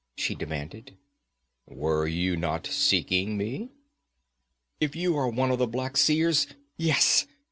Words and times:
she 0.17 0.33
demanded. 0.33 0.97
'Were 1.67 2.07
you 2.07 2.35
not 2.35 2.65
seeking 2.65 3.37
me?' 3.37 3.69
'If 4.79 4.95
you 4.95 5.15
are 5.15 5.29
one 5.29 5.51
of 5.51 5.59
the 5.59 5.67
Black 5.67 5.95
Seers 5.95 6.47
yes!' 6.75 7.27